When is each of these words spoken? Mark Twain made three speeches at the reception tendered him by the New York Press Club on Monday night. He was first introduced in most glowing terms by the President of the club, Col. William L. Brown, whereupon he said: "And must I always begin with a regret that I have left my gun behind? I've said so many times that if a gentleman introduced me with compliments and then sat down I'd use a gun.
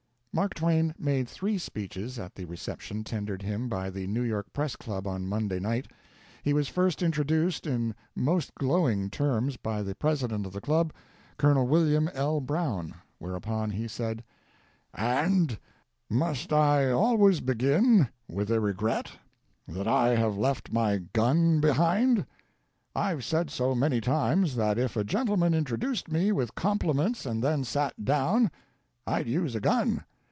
Mark 0.33 0.53
Twain 0.53 0.95
made 0.97 1.27
three 1.27 1.57
speeches 1.57 2.17
at 2.17 2.35
the 2.35 2.45
reception 2.45 3.03
tendered 3.03 3.41
him 3.41 3.67
by 3.67 3.89
the 3.89 4.07
New 4.07 4.21
York 4.21 4.53
Press 4.53 4.77
Club 4.77 5.05
on 5.05 5.27
Monday 5.27 5.59
night. 5.59 5.89
He 6.41 6.53
was 6.53 6.69
first 6.69 7.03
introduced 7.03 7.67
in 7.67 7.93
most 8.15 8.55
glowing 8.55 9.09
terms 9.09 9.57
by 9.57 9.81
the 9.83 9.93
President 9.93 10.45
of 10.45 10.53
the 10.53 10.61
club, 10.61 10.93
Col. 11.35 11.67
William 11.67 12.07
L. 12.13 12.39
Brown, 12.39 12.93
whereupon 13.19 13.71
he 13.71 13.89
said: 13.89 14.23
"And 14.93 15.59
must 16.09 16.53
I 16.53 16.89
always 16.89 17.41
begin 17.41 18.07
with 18.29 18.49
a 18.51 18.61
regret 18.61 19.11
that 19.67 19.85
I 19.85 20.15
have 20.15 20.37
left 20.37 20.71
my 20.71 20.99
gun 21.11 21.59
behind? 21.59 22.25
I've 22.95 23.25
said 23.25 23.49
so 23.49 23.75
many 23.75 23.99
times 23.99 24.55
that 24.55 24.77
if 24.79 24.95
a 24.95 25.03
gentleman 25.03 25.53
introduced 25.53 26.09
me 26.09 26.31
with 26.31 26.55
compliments 26.55 27.25
and 27.25 27.43
then 27.43 27.65
sat 27.65 28.05
down 28.05 28.49
I'd 29.05 29.27
use 29.27 29.55
a 29.55 29.59
gun. 29.59 30.05